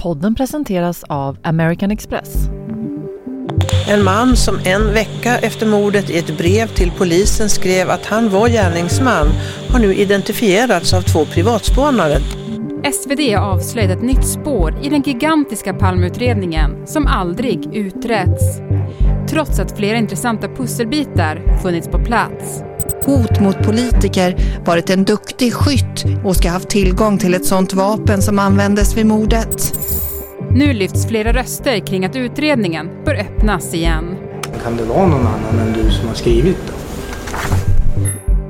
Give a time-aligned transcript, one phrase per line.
[0.00, 2.34] Podden presenteras av American Express.
[3.88, 8.28] En man som en vecka efter mordet i ett brev till polisen skrev att han
[8.28, 9.26] var gärningsman
[9.70, 12.16] har nu identifierats av två privatspanare.
[12.92, 18.60] SvD har avslöjat ett nytt spår i den gigantiska Palmeutredningen som aldrig utretts.
[19.28, 22.62] Trots att flera intressanta pusselbitar funnits på plats.
[23.04, 27.74] Hot mot politiker, varit en duktig skytt och ska ha haft tillgång till ett sånt
[27.74, 29.78] vapen som användes vid mordet.
[30.50, 34.16] Nu lyfts flera röster kring att utredningen bör öppnas igen.
[34.64, 36.72] Kan det vara någon annan än du som har skrivit det?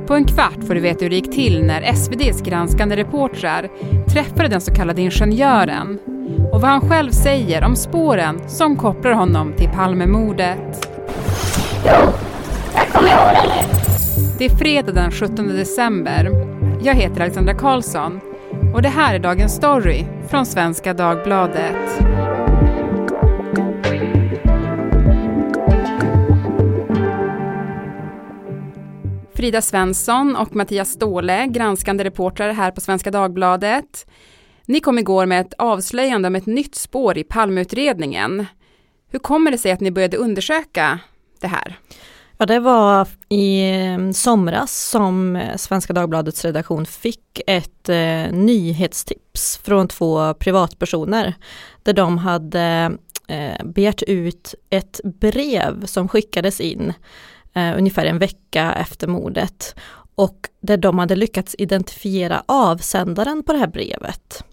[0.07, 3.69] På en kvart får du veta hur det gick till när SVDs granskande reportrar
[4.09, 5.99] träffade den så kallade ingenjören
[6.53, 10.89] och vad han själv säger om spåren som kopplar honom till Palmemordet.
[11.87, 12.13] Jo,
[12.75, 13.80] jag kommer ihåg det.
[14.41, 16.31] Det är fredag den 17 december.
[16.83, 18.21] Jag heter Alexandra Karlsson
[18.75, 22.03] och det här är dagens story från Svenska Dagbladet.
[29.35, 34.07] Frida Svensson och Mattias Ståhle, granskande reportrar här på Svenska Dagbladet.
[34.67, 38.47] Ni kom igår med ett avslöjande om ett nytt spår i Palmeutredningen.
[39.11, 40.99] Hur kommer det sig att ni började undersöka
[41.41, 41.79] det här?
[42.41, 49.61] Ja, det var i ehm, somras som eh, Svenska Dagbladets redaktion fick ett eh, nyhetstips
[49.65, 51.35] från två privatpersoner
[51.83, 52.93] där de hade
[53.29, 56.93] eh, begärt ut ett brev som skickades in
[57.55, 59.75] eh, ungefär en vecka efter mordet
[60.15, 64.45] och där de hade lyckats identifiera avsändaren på det här brevet.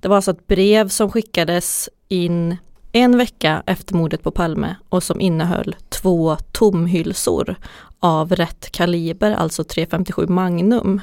[0.00, 2.56] Det var alltså ett brev som skickades in
[2.92, 7.56] en vecka efter mordet på Palme och som innehöll två tomhylsor
[8.00, 11.00] av rätt kaliber, alltså 357 Magnum.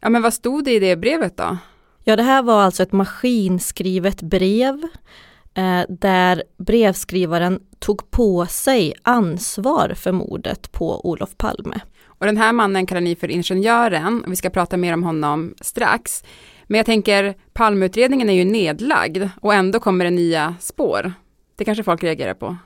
[0.00, 1.56] Ja, men vad stod det i det brevet då?
[2.04, 4.82] Ja, det här var alltså ett maskinskrivet brev
[5.54, 11.80] eh, där brevskrivaren tog på sig ansvar för mordet på Olof Palme.
[12.06, 15.54] Och den här mannen kallar ni för ingenjören och vi ska prata mer om honom
[15.60, 16.24] strax.
[16.66, 21.12] Men jag tänker, Palmeutredningen är ju nedlagd och ändå kommer det nya spår.
[21.56, 22.56] Det kanske folk reagerar på?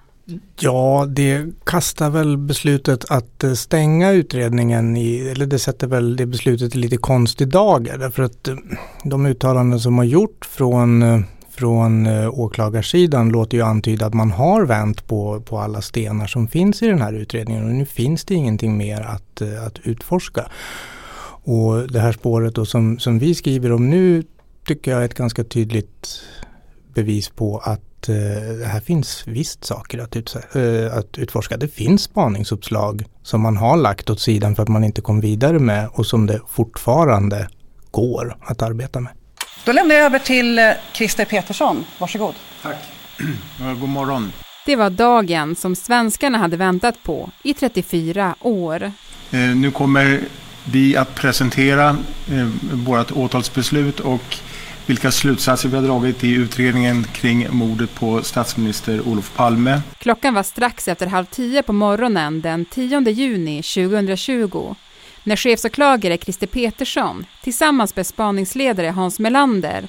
[0.58, 6.26] Ja, det kastar väl beslutet att eh, stänga utredningen i, eller det sätter väl det
[6.26, 7.98] beslutet i lite konstig dager.
[7.98, 8.56] Därför att eh,
[9.04, 11.20] de uttalanden som har gjort från, eh,
[11.50, 16.82] från åklagarsidan låter ju antyda att man har vänt på, på alla stenar som finns
[16.82, 20.50] i den här utredningen och nu finns det ingenting mer att, att utforska.
[21.44, 24.24] Och det här spåret då som, som vi skriver om nu
[24.66, 26.08] tycker jag är ett ganska tydligt
[26.94, 31.56] bevis på att eh, här finns visst saker att, eh, att utforska.
[31.56, 35.58] Det finns spaningsuppslag som man har lagt åt sidan för att man inte kom vidare
[35.58, 37.48] med och som det fortfarande
[37.90, 39.12] går att arbeta med.
[39.64, 41.84] Då lämnar jag över till eh, Christer Petersson.
[41.98, 42.34] Varsågod.
[42.62, 42.76] Tack.
[43.80, 44.32] God morgon.
[44.66, 48.82] Det var dagen som svenskarna hade väntat på i 34 år.
[49.30, 50.20] Eh, nu kommer
[50.64, 51.88] vi att presentera
[52.30, 54.38] eh, vårt åtalsbeslut och
[54.86, 59.80] vilka slutsatser vi har dragit i utredningen kring mordet på statsminister Olof Palme.
[59.98, 64.74] Klockan var strax efter halv tio på morgonen den 10 juni 2020
[65.24, 69.88] när chefsåklagare Christer Petersson tillsammans med spaningsledare Hans Melander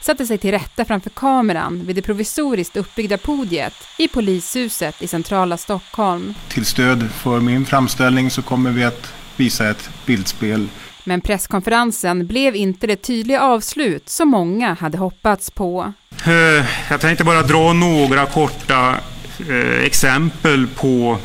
[0.00, 5.56] satte sig till rätta framför kameran vid det provisoriskt uppbyggda podiet i polishuset i centrala
[5.56, 6.34] Stockholm.
[6.48, 10.68] Till stöd för min framställning så kommer vi att visa ett bildspel
[11.08, 15.92] men presskonferensen blev inte det tydliga avslut som många hade hoppats på.
[16.26, 18.94] Eh, jag tänkte bara dra några korta
[19.48, 21.18] eh, exempel på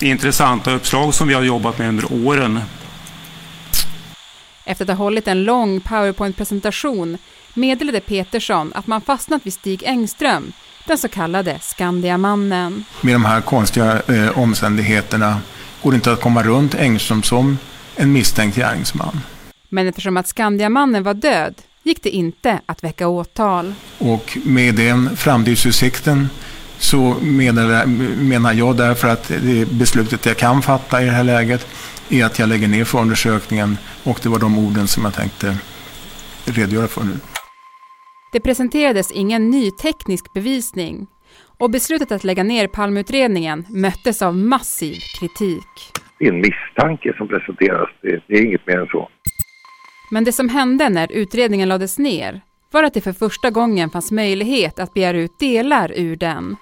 [0.00, 2.60] intressanta uppslag som vi har jobbat med under åren.
[4.64, 7.18] Efter att ha hållit en lång powerpoint-presentation
[7.54, 10.52] meddelade Petersson att man fastnat vid Stig Engström,
[10.86, 12.84] den så kallade Skandiamannen.
[13.00, 15.40] Med de här konstiga eh, omständigheterna
[15.82, 17.58] går det inte att komma runt Engström som
[17.96, 19.20] en misstänkt gärningsman.
[19.68, 23.74] Men eftersom att Skandiamannen var död gick det inte att väcka åtal.
[23.98, 26.28] Och med den framtidsutsikten
[26.78, 27.86] så menar,
[28.16, 31.66] menar jag därför att det beslutet jag kan fatta i det här läget
[32.08, 35.56] är att jag lägger ner förundersökningen och det var de orden som jag tänkte
[36.44, 37.18] redogöra för nu.
[38.32, 41.06] Det presenterades ingen ny teknisk bevisning
[41.58, 46.01] och beslutet att lägga ner Palmeutredningen möttes av massiv kritik.
[46.22, 49.08] Det är en misstanke som presenteras, det, det är inget mer än så.
[50.10, 52.40] Men det som hände när utredningen lades ner
[52.70, 56.56] var att det för första gången fanns möjlighet att begära ut delar ur den.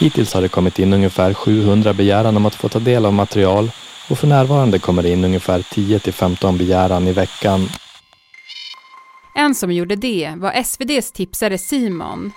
[0.00, 3.70] Hittills har det kommit in ungefär 700 begäran om att få ta del av material
[4.10, 7.60] och för närvarande kommer det in ungefär 10 till 15 begäran i veckan.
[9.36, 12.32] En som gjorde det var SVDs tipsare Simon.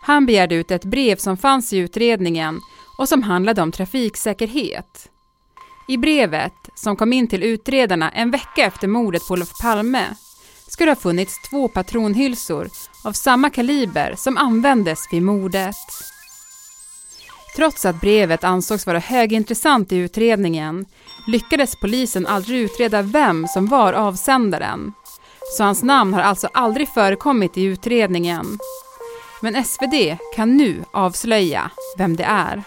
[0.00, 2.60] Han begärde ut ett brev som fanns i utredningen
[2.98, 5.10] och som handlade om trafiksäkerhet.
[5.88, 10.06] I brevet, som kom in till utredarna en vecka efter mordet på Olof Palme,
[10.68, 12.68] ska det ha funnits två patronhylsor
[13.04, 15.76] av samma kaliber som användes vid mordet.
[17.56, 20.86] Trots att brevet ansågs vara högintressant i utredningen
[21.26, 24.92] lyckades polisen aldrig utreda vem som var avsändaren.
[25.56, 28.58] Så hans namn har alltså aldrig förekommit i utredningen.
[29.42, 32.62] Men SvD kan nu avslöja vem det är.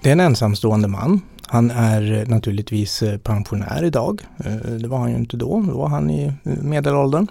[0.00, 1.20] Det är en ensamstående man.
[1.48, 4.22] Han är eh, naturligtvis eh, pensionär idag.
[4.44, 7.26] Eh, det var han ju inte då, då var han i medelåldern.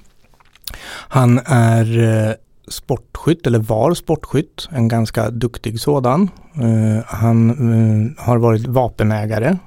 [1.09, 2.37] Han är
[2.67, 6.29] sportskytt, eller var sportskytt, en ganska duktig sådan.
[7.05, 9.57] Han har varit vapenägare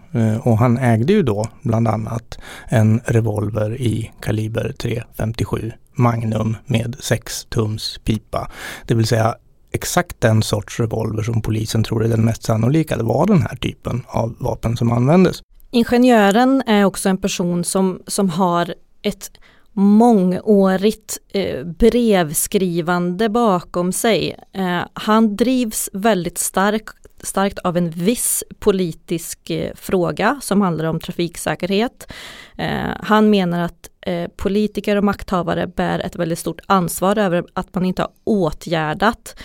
[0.42, 2.38] och han ägde ju då bland annat
[2.68, 8.50] en revolver i kaliber .357 Magnum med 6 tums pipa.
[8.86, 9.34] Det vill säga
[9.72, 12.96] exakt den sorts revolver som polisen tror är den mest sannolika.
[12.96, 15.42] Det var den här typen av vapen som användes.
[15.70, 19.30] Ingenjören är också en person som, som har ett
[19.72, 24.36] mångårigt eh, brevskrivande bakom sig.
[24.52, 26.88] Eh, han drivs väldigt stark,
[27.22, 32.12] starkt av en viss politisk eh, fråga som handlar om trafiksäkerhet.
[32.58, 37.74] Eh, han menar att eh, politiker och makthavare bär ett väldigt stort ansvar över att
[37.74, 39.40] man inte har åtgärdat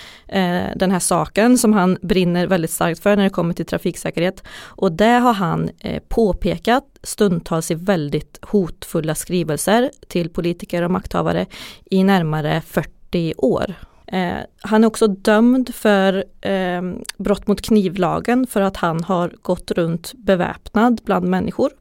[0.76, 4.44] den här saken som han brinner väldigt starkt för när det kommer till trafiksäkerhet.
[4.62, 5.70] Och det har han
[6.08, 11.46] påpekat stundtals i väldigt hotfulla skrivelser till politiker och makthavare
[11.86, 13.76] i närmare 40 år.
[14.08, 16.82] Eh, han är också dömd för eh,
[17.18, 21.72] brott mot knivlagen för att han har gått runt beväpnad bland människor.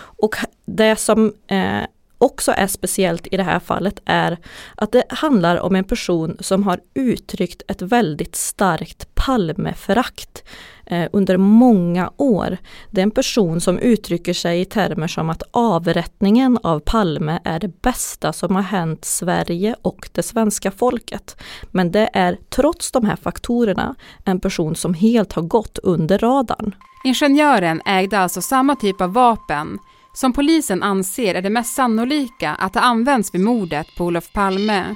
[0.00, 1.82] Och det som eh,
[2.20, 4.38] också är speciellt i det här fallet är
[4.74, 10.44] att det handlar om en person som har uttryckt ett väldigt starkt Palmeförakt
[10.86, 12.56] eh, under många år.
[12.90, 17.60] Det är en person som uttrycker sig i termer som att avrättningen av Palme är
[17.60, 21.36] det bästa som har hänt Sverige och det svenska folket.
[21.70, 23.94] Men det är trots de här faktorerna
[24.24, 26.74] en person som helt har gått under radarn.
[27.04, 29.78] Ingenjören ägde alltså samma typ av vapen
[30.12, 34.94] som polisen anser är det mest sannolika att ha använts vid mordet på Olof Palme.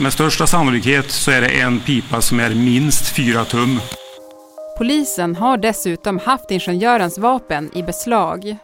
[0.00, 3.80] Med största sannolikhet så är det en pipa som är minst fyra tum.
[4.78, 8.56] Polisen har dessutom haft ingenjörens vapen i beslag.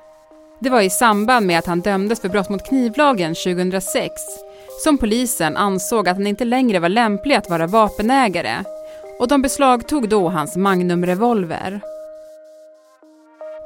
[0.61, 4.13] Det var i samband med att han dömdes för brott mot knivlagen 2006
[4.85, 8.65] som polisen ansåg att han inte längre var lämplig att vara vapenägare
[9.19, 11.81] och de beslagtog då hans Magnum-revolver.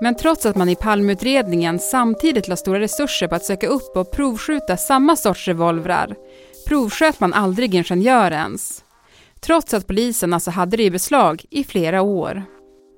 [0.02, 4.10] Men trots att man i Palmeutredningen samtidigt la stora resurser på att söka upp och
[4.10, 6.14] provskjuta samma sorts revolvrar
[6.66, 8.84] provsköt man aldrig ingenjörens.
[9.40, 12.44] Trots att polisen alltså hade det i beslag i flera år.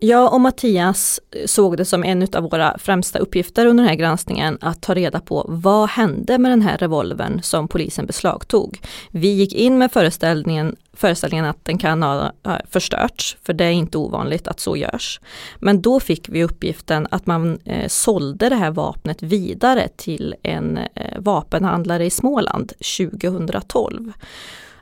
[0.00, 3.96] Jag och Mattias eh, såg det som en av våra främsta uppgifter under den här
[3.96, 8.80] granskningen att ta reda på vad hände med den här revolvern som polisen beslagtog.
[9.10, 12.32] Vi gick in med föreställningen, föreställningen att den kan ha
[12.70, 15.20] förstörts, för det är inte ovanligt att så görs.
[15.58, 20.76] Men då fick vi uppgiften att man eh, sålde det här vapnet vidare till en
[20.76, 24.12] eh, vapenhandlare i Småland 2012.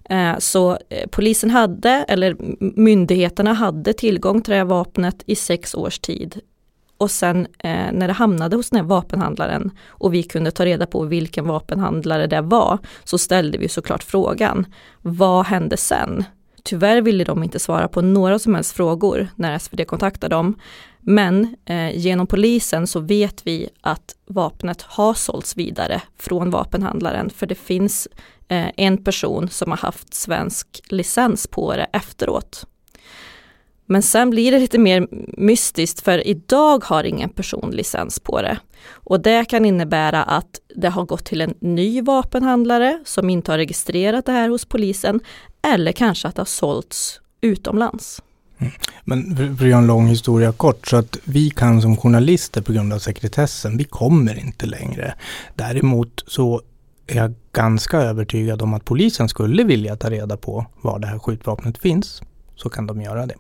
[0.05, 2.37] Eh, så eh, polisen hade, eller
[2.81, 6.41] myndigheterna hade tillgång till det här vapnet i sex års tid.
[6.99, 10.87] Och sen eh, när det hamnade hos den här vapenhandlaren och vi kunde ta reda
[10.87, 14.67] på vilken vapenhandlare det var, så ställde vi såklart frågan,
[15.01, 16.25] vad hände sen?
[16.65, 20.59] Tyvärr ville de inte svara på några som helst frågor när SvD kontaktade dem.
[21.01, 27.47] Men eh, genom polisen så vet vi att vapnet har sålts vidare från vapenhandlaren för
[27.47, 28.09] det finns
[28.53, 32.67] Eh, en person som har haft svensk licens på det efteråt.
[33.87, 35.07] Men sen blir det lite mer
[35.39, 38.59] mystiskt för idag har ingen person licens på det.
[38.91, 43.59] Och det kan innebära att det har gått till en ny vapenhandlare som inte har
[43.59, 45.21] registrerat det här hos polisen
[45.63, 48.23] eller kanske att det har sålts utomlands.
[48.59, 48.73] Mm.
[49.05, 52.73] Men för att göra en lång historia kort, så att vi kan som journalister på
[52.73, 55.15] grund av sekretessen, vi kommer inte längre.
[55.55, 56.63] Däremot så
[57.13, 61.19] är jag ganska övertygad om att polisen skulle vilja ta reda på var det här
[61.19, 62.23] skjutvapnet finns.
[62.57, 63.35] Så kan de göra det.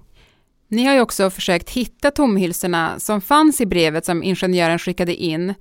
[0.68, 5.54] Ni har ju också försökt hitta tomhylsorna som fanns i brevet som ingenjören skickade in.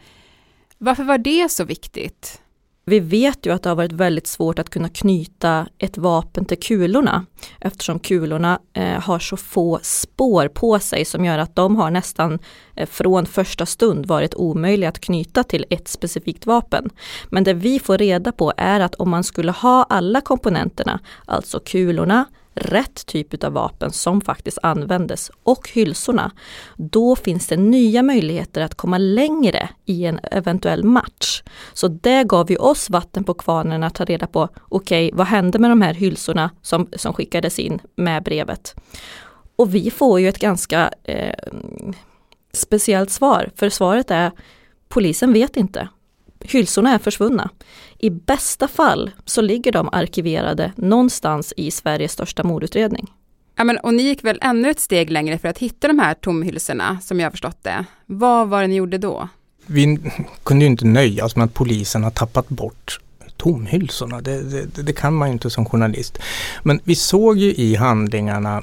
[0.78, 2.42] Varför var det så viktigt?
[2.86, 6.60] Vi vet ju att det har varit väldigt svårt att kunna knyta ett vapen till
[6.60, 7.26] kulorna
[7.60, 12.40] eftersom kulorna eh, har så få spår på sig som gör att de har nästan
[12.76, 16.90] eh, från första stund varit omöjliga att knyta till ett specifikt vapen.
[17.30, 21.60] Men det vi får reda på är att om man skulle ha alla komponenterna, alltså
[21.60, 26.32] kulorna, rätt typ av vapen som faktiskt användes och hylsorna,
[26.76, 31.44] då finns det nya möjligheter att komma längre i en eventuell match.
[31.74, 35.28] Så det gav ju oss vatten på kvarnen att ta reda på, okej, okay, vad
[35.28, 38.76] hände med de här hylsorna som, som skickades in med brevet?
[39.56, 41.36] Och vi får ju ett ganska eh,
[42.54, 44.32] speciellt svar, för svaret är
[44.90, 45.88] polisen vet inte.
[46.40, 47.50] Hylsorna är försvunna.
[48.04, 53.08] I bästa fall så ligger de arkiverade någonstans i Sveriges största mordutredning.
[53.56, 56.14] Ja, men, och ni gick väl ännu ett steg längre för att hitta de här
[56.14, 57.86] tomhylsorna, som jag har förstått det.
[58.06, 59.30] Vad var det ni gjorde då?
[59.66, 60.00] Vi
[60.44, 63.00] kunde ju inte nöja oss med att polisen har tappat bort
[63.38, 64.22] tomhylsorna.
[64.22, 66.20] Det, det, det kan man ju inte som journalist.
[66.64, 68.58] Men vi såg ju i handlingarna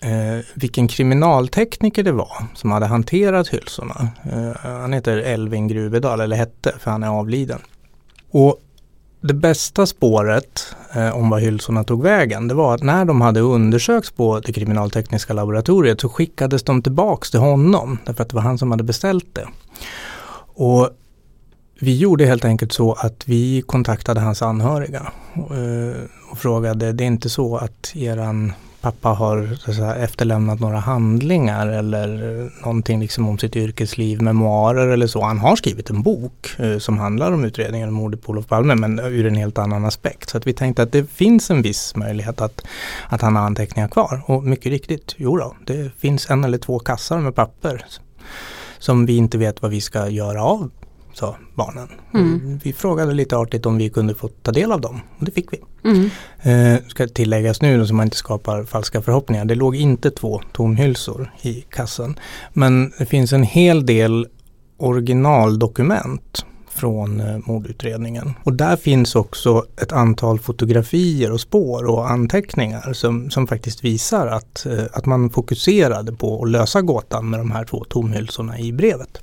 [0.00, 4.08] eh, vilken kriminaltekniker det var som hade hanterat hylsorna.
[4.32, 7.60] Eh, han heter Elvin Gruvedal, eller hette, för han är avliden.
[8.30, 8.60] Och
[9.26, 13.40] det bästa spåret eh, om vad hylsorna tog vägen, det var att när de hade
[13.40, 18.42] undersökts på det kriminaltekniska laboratoriet så skickades de tillbaks till honom, därför att det var
[18.42, 19.48] han som hade beställt det.
[20.54, 20.90] Och
[21.80, 25.50] vi gjorde helt enkelt så att vi kontaktade hans anhöriga och,
[26.30, 28.52] och frågade, det är inte så att eran
[28.84, 32.08] pappa har säga, efterlämnat några handlingar eller
[32.62, 35.22] någonting liksom om sitt yrkesliv, memoarer eller så.
[35.22, 38.74] Han har skrivit en bok eh, som handlar om utredningen om mordet på Olof Palme
[38.74, 40.30] men ur en helt annan aspekt.
[40.30, 42.64] Så att vi tänkte att det finns en viss möjlighet att,
[43.08, 44.22] att han har anteckningar kvar.
[44.26, 47.84] Och mycket riktigt, jo då, det finns en eller två kassar med papper
[48.78, 50.70] som vi inte vet vad vi ska göra av
[51.14, 51.88] sa barnen.
[52.14, 52.60] Mm.
[52.64, 55.52] Vi frågade lite artigt om vi kunde få ta del av dem och det fick
[55.52, 55.60] vi.
[55.84, 56.10] Mm.
[56.42, 59.44] Eh, ska tilläggas nu så man inte skapar falska förhoppningar.
[59.44, 62.18] Det låg inte två tomhylsor i kassen.
[62.52, 64.26] Men det finns en hel del
[64.76, 66.44] originaldokument
[66.74, 68.34] från eh, mordutredningen.
[68.44, 74.26] Och där finns också ett antal fotografier och spår och anteckningar som, som faktiskt visar
[74.26, 78.72] att, eh, att man fokuserade på att lösa gåtan med de här två tomhylsorna i
[78.72, 79.20] brevet.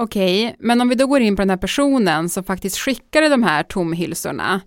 [0.00, 3.42] Okej, men om vi då går in på den här personen som faktiskt skickade de
[3.42, 4.60] här tomhylsorna,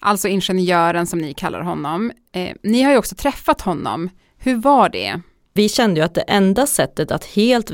[0.00, 2.12] alltså ingenjören som ni kallar honom.
[2.32, 4.10] Eh, ni har ju också träffat honom.
[4.38, 5.20] Hur var det?
[5.52, 7.70] Vi kände ju att det enda sättet att helt,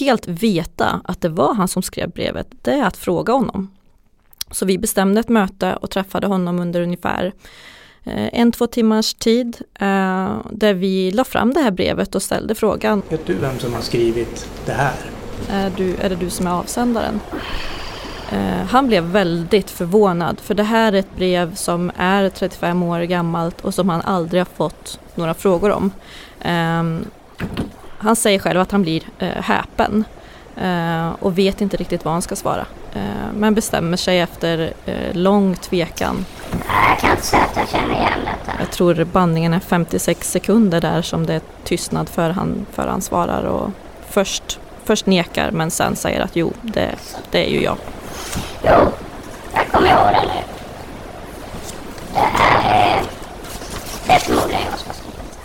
[0.00, 3.70] helt veta att det var han som skrev brevet, det är att fråga honom.
[4.50, 7.32] Så vi bestämde ett möte och träffade honom under ungefär
[8.04, 12.54] eh, en, två timmars tid eh, där vi la fram det här brevet och ställde
[12.54, 13.02] frågan.
[13.08, 15.15] Vet du vem som har skrivit det här?
[15.50, 17.20] Är, du, är det du som är avsändaren?
[18.32, 23.00] Eh, han blev väldigt förvånad för det här är ett brev som är 35 år
[23.00, 25.90] gammalt och som han aldrig har fått några frågor om.
[26.40, 27.08] Eh,
[27.98, 30.04] han säger själv att han blir eh, häpen
[30.56, 32.66] eh, och vet inte riktigt vad han ska svara.
[32.94, 36.24] Eh, men bestämmer sig efter eh, lång tvekan.
[36.90, 38.58] Jag kan inte säga att jag känner igen detta.
[38.58, 43.00] Jag tror bandningen är 56 sekunder där som det är tystnad för han, för han
[43.00, 43.70] svarar och
[44.08, 46.94] först först nekar men sen säger att jo, det,
[47.30, 47.76] det är ju jag.
[48.64, 48.70] Jo,
[49.54, 50.42] jag kommer ihåg det nu.
[52.12, 52.20] Det
[52.68, 53.02] är,
[54.06, 55.38] det är förmodligen jag som har skrivit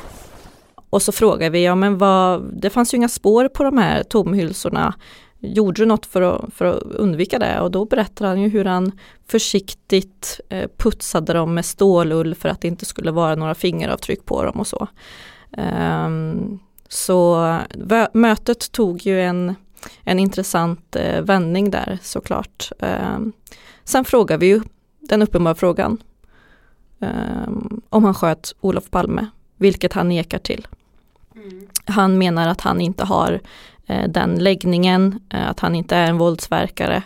[0.89, 4.03] Och så frågar vi, ja men vad, det fanns ju inga spår på de här
[4.03, 4.93] tomhylsorna.
[5.39, 7.59] Gjorde du något för att, för att undvika det?
[7.59, 8.91] Och då berättar han ju hur han
[9.27, 14.43] försiktigt eh, putsade dem med stålull för att det inte skulle vara några fingeravtryck på
[14.43, 14.87] dem och så.
[15.57, 16.59] Um,
[16.91, 17.57] så
[18.13, 19.55] mötet tog ju en,
[20.03, 22.71] en intressant eh, vändning där såklart.
[22.79, 23.19] Eh,
[23.83, 24.61] sen frågar vi ju
[24.99, 26.03] den uppenbara frågan
[26.99, 27.51] eh,
[27.89, 30.67] om han sköt Olof Palme, vilket han nekar till.
[31.35, 31.67] Mm.
[31.85, 33.41] Han menar att han inte har
[33.87, 37.03] eh, den läggningen, eh, att han inte är en våldsverkare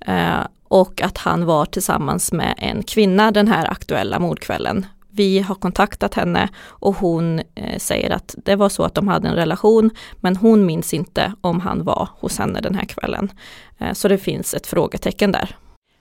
[0.00, 5.54] eh, och att han var tillsammans med en kvinna den här aktuella mordkvällen vi har
[5.54, 9.90] kontaktat henne och hon eh, säger att det var så att de hade en relation
[10.20, 13.32] men hon minns inte om han var hos henne den här kvällen.
[13.78, 15.56] Eh, så det finns ett frågetecken där.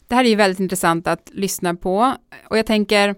[0.08, 2.14] Det här är ju väldigt intressant att lyssna på
[2.50, 3.16] och jag tänker,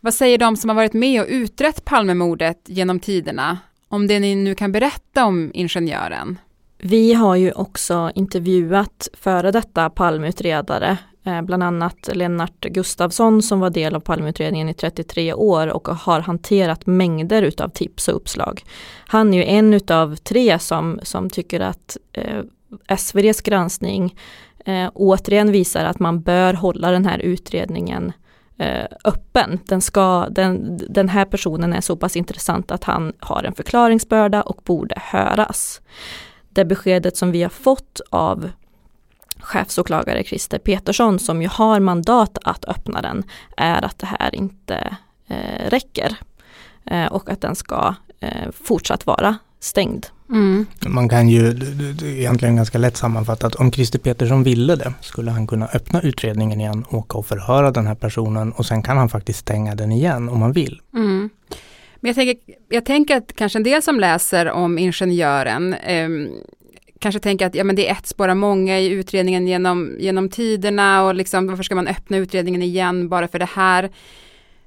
[0.00, 3.58] vad säger de som har varit med och utrett Palmemordet genom tiderna
[3.88, 6.38] om det ni nu kan berätta om ingenjören?
[6.78, 13.70] Vi har ju också intervjuat före detta palmutredare Eh, bland annat Lennart Gustavsson som var
[13.70, 18.62] del av Palmeutredningen i 33 år och har hanterat mängder utav tips och uppslag.
[19.06, 22.42] Han är ju en utav tre som, som tycker att eh,
[22.88, 24.16] SVDs granskning
[24.64, 28.12] eh, återigen visar att man bör hålla den här utredningen
[28.58, 29.58] eh, öppen.
[29.66, 34.42] Den, ska, den, den här personen är så pass intressant att han har en förklaringsbörda
[34.42, 35.80] och borde höras.
[36.48, 38.50] Det beskedet som vi har fått av
[39.42, 43.24] chefsåklagare Christer Petersson som ju har mandat att öppna den
[43.56, 44.96] är att det här inte
[45.28, 46.16] eh, räcker.
[46.84, 50.06] eh, och att den ska eh, fortsatt vara stängd.
[50.30, 50.66] Mm.
[50.86, 51.48] Man kan ju
[52.02, 56.84] egentligen ganska lätt sammanfattat, om Christer Petersson ville det skulle han kunna öppna utredningen igen,
[56.90, 60.42] åka och förhöra den här personen och sen kan han faktiskt stänga den igen om
[60.42, 60.80] han vill.
[60.94, 61.30] Mm.
[62.00, 62.36] Men jag tänker,
[62.68, 66.08] jag tänker att kanske en del som läser om ingenjören eh,
[67.00, 70.28] kanske tänker att ja, men det är ett spår av många i utredningen genom, genom
[70.28, 73.90] tiderna och liksom, varför ska man öppna utredningen igen bara för det här?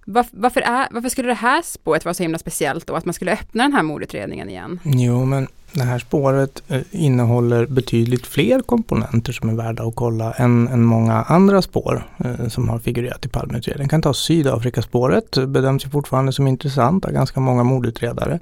[0.05, 3.13] Var, varför, är, varför skulle det här spåret vara så himla speciellt då, att man
[3.13, 4.79] skulle öppna den här mordutredningen igen?
[4.83, 10.33] Jo, men det här spåret eh, innehåller betydligt fler komponenter som är värda att kolla
[10.33, 13.89] än, än många andra spår eh, som har figurerat i Palmeutredningen.
[13.89, 18.39] kan ta Sydafrikaspåret, eh, bedöms ju fortfarande som intressant av ganska många mordutredare.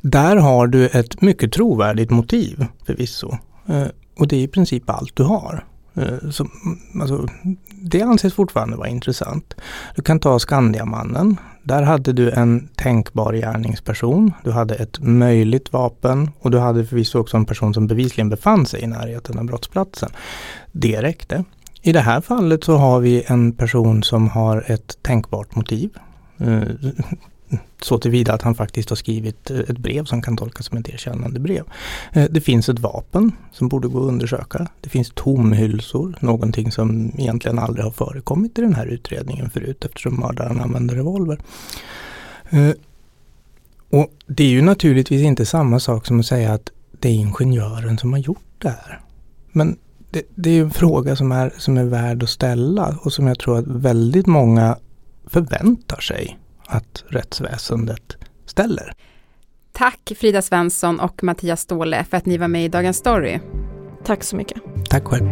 [0.00, 3.36] Där har du ett mycket trovärdigt motiv förvisso.
[3.66, 3.86] Eh,
[4.18, 5.64] och det är i princip allt du har.
[5.94, 7.26] Eh, så, mm, alltså,
[7.82, 9.54] det anses fortfarande vara intressant.
[9.96, 11.36] Du kan ta Skandiamannen.
[11.62, 14.32] Där hade du en tänkbar gärningsperson.
[14.44, 18.66] Du hade ett möjligt vapen och du hade förvisso också en person som bevisligen befann
[18.66, 20.10] sig i närheten av brottsplatsen.
[20.72, 21.44] Det räckte.
[21.82, 25.90] I det här fallet så har vi en person som har ett tänkbart motiv.
[26.38, 26.62] Eh,
[27.82, 30.88] så tillvida att han faktiskt har skrivit eh, ett brev som kan tolkas som ett
[30.88, 31.64] erkännande brev.
[32.12, 34.68] Eh, det finns ett vapen som borde gå att undersöka.
[34.80, 40.14] Det finns tomhylsor, någonting som egentligen aldrig har förekommit i den här utredningen förut eftersom
[40.14, 41.38] mördaren använde revolver.
[42.50, 42.72] Eh,
[43.90, 47.98] och det är ju naturligtvis inte samma sak som att säga att det är ingenjören
[47.98, 49.00] som har gjort det här.
[49.52, 49.76] Men
[50.10, 53.38] det, det är en fråga som är, som är värd att ställa och som jag
[53.38, 54.76] tror att väldigt många
[55.26, 58.92] förväntar sig att rättsväsendet ställer.
[59.72, 63.40] Tack Frida Svensson och Mattias Ståhle för att ni var med i Dagens Story.
[64.04, 64.62] Tack så mycket.
[64.90, 65.28] Tack själv.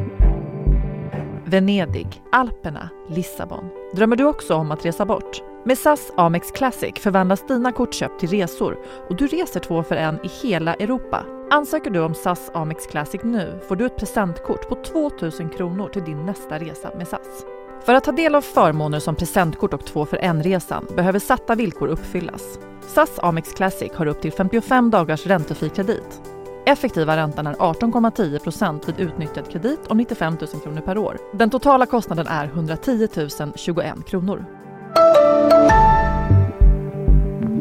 [1.47, 3.65] Venedig, Alperna, Lissabon.
[3.95, 5.43] Drömmer du också om att resa bort?
[5.65, 8.79] Med SAS Amex Classic förvandlas dina kortköp till resor
[9.09, 11.25] och du reser två för en i hela Europa.
[11.51, 16.05] Ansöker du om SAS Amex Classic nu får du ett presentkort på 2000 kronor till
[16.05, 17.45] din nästa resa med SAS.
[17.85, 21.89] För att ta del av förmåner som presentkort och två för en-resan behöver satta villkor
[21.89, 22.59] uppfyllas.
[22.87, 26.21] SAS Amex Classic har upp till 55 dagars räntefri kredit.
[26.67, 31.19] Effektiva räntan är 18,10% vid utnyttjad kredit om 95 000 kronor per år.
[31.33, 33.09] Den totala kostnaden är 110
[33.57, 34.45] 021 kronor.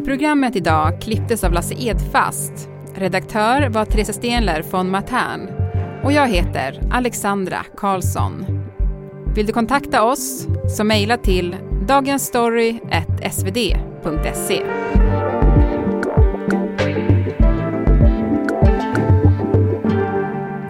[0.06, 2.69] Programmet idag klipptes av Lasse Edfast.
[2.95, 5.49] Redaktör var Therese Stenler från Matern.
[6.04, 8.55] Och jag heter Alexandra Karlsson.
[9.36, 11.56] Vill du kontakta oss så mejla till
[11.88, 14.63] dagensstory.svd.se.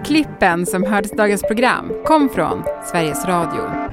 [0.04, 3.85] Klippen som hördes i dagens program kom från Sveriges Radio.